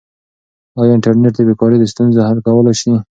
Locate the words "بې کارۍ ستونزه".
1.47-2.19